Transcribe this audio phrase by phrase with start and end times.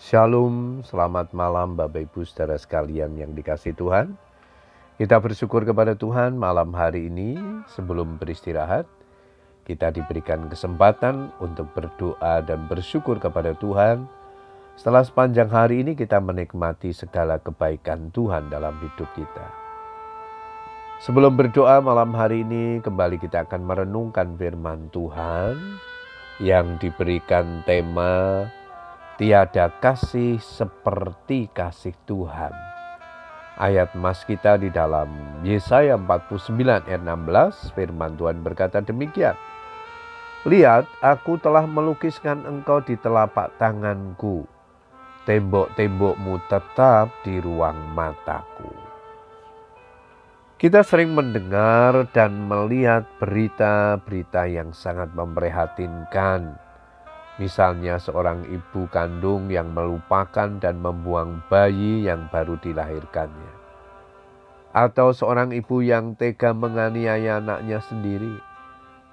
[0.00, 4.16] Shalom, selamat malam Bapak Ibu saudara sekalian yang dikasih Tuhan.
[4.96, 7.36] Kita bersyukur kepada Tuhan malam hari ini
[7.68, 8.88] sebelum beristirahat.
[9.68, 14.08] Kita diberikan kesempatan untuk berdoa dan bersyukur kepada Tuhan.
[14.72, 19.46] Setelah sepanjang hari ini kita menikmati segala kebaikan Tuhan dalam hidup kita.
[21.04, 25.60] Sebelum berdoa malam hari ini kembali kita akan merenungkan firman Tuhan
[26.40, 28.48] yang diberikan tema
[29.20, 32.56] Tiada kasih seperti kasih Tuhan.
[33.60, 35.12] Ayat mas kita di dalam
[35.44, 36.56] Yesaya 49
[36.88, 39.36] ayat 16 firman Tuhan berkata demikian.
[40.48, 44.48] Lihat aku telah melukiskan engkau di telapak tanganku.
[45.28, 48.72] Tembok-tembokmu tetap di ruang mataku.
[50.56, 56.69] Kita sering mendengar dan melihat berita-berita yang sangat memprihatinkan
[57.38, 63.52] Misalnya seorang ibu kandung yang melupakan dan membuang bayi yang baru dilahirkannya.
[64.74, 68.40] Atau seorang ibu yang tega menganiaya anaknya sendiri.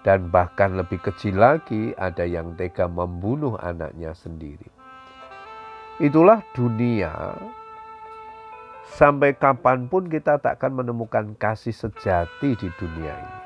[0.06, 4.70] Dan bahkan lebih kecil lagi ada yang tega membunuh anaknya sendiri.
[5.98, 7.34] Itulah dunia
[8.96, 13.38] sampai kapan pun kita tak akan menemukan kasih sejati di dunia ini.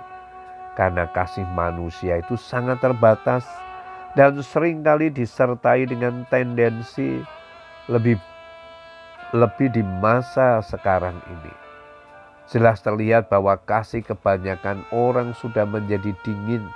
[0.78, 3.44] Karena kasih manusia itu sangat terbatas
[4.12, 7.24] dan sering kali disertai dengan tendensi
[7.88, 8.20] lebih
[9.32, 11.54] lebih di masa sekarang ini.
[12.52, 16.68] Jelas terlihat bahwa kasih kebanyakan orang sudah menjadi dingin.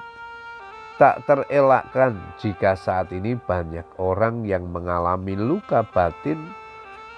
[0.96, 6.40] Tak terelakkan jika saat ini banyak orang yang mengalami luka batin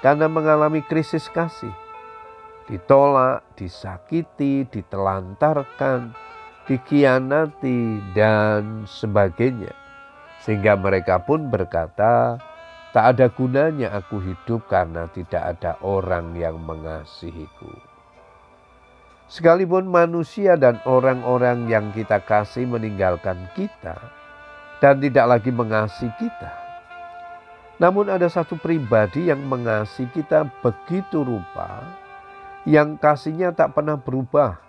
[0.01, 1.69] karena mengalami krisis kasih.
[2.65, 6.17] Ditolak, disakiti, ditelantarkan,
[6.65, 9.86] dikhianati, dan sebagainya
[10.47, 12.39] sehingga mereka pun berkata,
[12.95, 17.67] tak ada gunanya aku hidup karena tidak ada orang yang mengasihiku.
[19.27, 23.99] Sekalipun manusia dan orang-orang yang kita kasih meninggalkan kita
[24.79, 26.51] dan tidak lagi mengasihi kita.
[27.83, 31.83] Namun ada satu pribadi yang mengasihi kita begitu rupa
[32.63, 34.63] yang kasihnya tak pernah berubah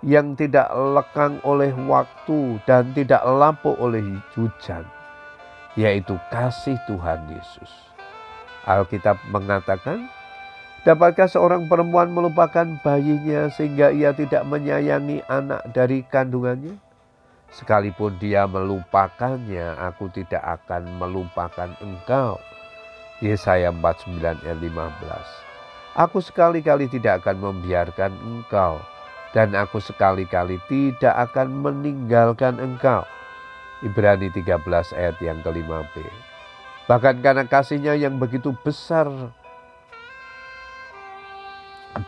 [0.00, 4.82] yang tidak lekang oleh waktu dan tidak lapuk oleh hujan
[5.78, 7.70] yaitu kasih Tuhan Yesus.
[8.68, 10.06] Alkitab mengatakan,
[10.82, 16.74] Dapatkah seorang perempuan melupakan bayinya sehingga ia tidak menyayangi anak dari kandungannya?
[17.54, 22.42] Sekalipun dia melupakannya, aku tidak akan melupakan engkau.
[23.22, 26.02] Yesaya 49 ayat 15.
[26.02, 28.82] Aku sekali-kali tidak akan membiarkan engkau
[29.30, 33.06] dan aku sekali-kali tidak akan meninggalkan engkau.
[33.82, 34.62] Ibrani 13
[34.94, 36.02] ayat yang kelima B.
[36.86, 39.06] Bahkan karena kasihnya yang begitu besar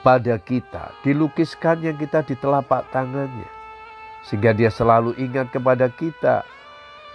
[0.03, 3.51] pada kita, dilukiskannya kita di telapak tangannya.
[4.25, 6.43] Sehingga dia selalu ingat kepada kita,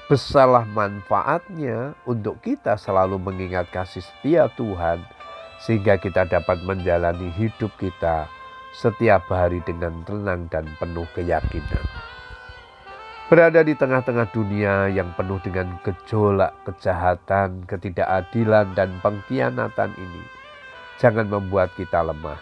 [0.06, 5.02] besarlah manfaatnya untuk kita selalu mengingat kasih setia Tuhan,
[5.66, 8.30] sehingga kita dapat menjalani hidup kita
[8.78, 11.99] setiap hari dengan tenang dan penuh keyakinan.
[13.29, 20.25] Berada di tengah-tengah dunia yang penuh dengan gejolak, kejahatan, ketidakadilan, dan pengkhianatan ini,
[20.97, 22.41] jangan membuat kita lemah.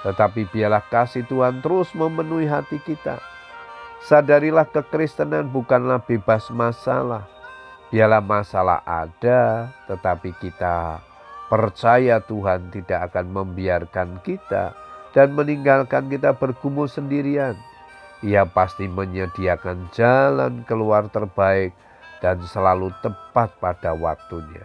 [0.00, 3.20] Tetapi biarlah kasih Tuhan terus memenuhi hati kita.
[4.00, 7.28] Sadarilah kekristenan bukanlah bebas masalah.
[7.92, 11.04] Biarlah masalah ada, tetapi kita
[11.52, 14.72] percaya Tuhan tidak akan membiarkan kita
[15.12, 17.60] dan meninggalkan kita bergumul sendirian
[18.24, 21.76] ia pasti menyediakan jalan keluar terbaik
[22.24, 24.64] dan selalu tepat pada waktunya.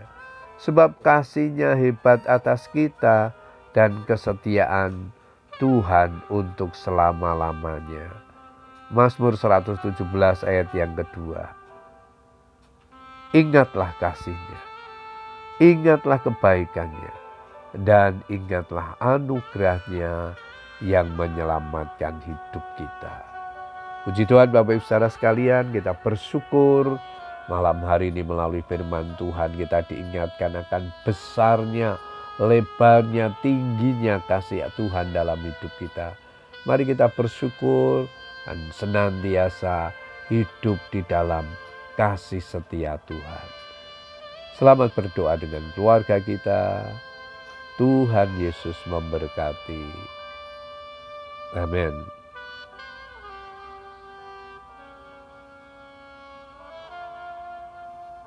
[0.64, 3.36] Sebab kasihnya hebat atas kita
[3.76, 5.12] dan kesetiaan
[5.60, 8.08] Tuhan untuk selama-lamanya.
[8.96, 10.00] Mazmur 117
[10.48, 11.52] ayat yang kedua.
[13.36, 14.62] Ingatlah kasihnya,
[15.62, 17.14] ingatlah kebaikannya,
[17.86, 20.34] dan ingatlah anugerahnya
[20.82, 23.39] yang menyelamatkan hidup kita.
[24.10, 26.98] Puji Tuhan Bapak Ibu Saudara sekalian kita bersyukur
[27.46, 31.94] malam hari ini melalui firman Tuhan kita diingatkan akan besarnya,
[32.42, 36.18] lebarnya, tingginya kasih Tuhan dalam hidup kita.
[36.66, 38.10] Mari kita bersyukur
[38.50, 39.94] dan senantiasa
[40.26, 41.46] hidup di dalam
[41.94, 43.48] kasih setia Tuhan.
[44.58, 46.82] Selamat berdoa dengan keluarga kita.
[47.78, 49.86] Tuhan Yesus memberkati.
[51.62, 52.19] Amin.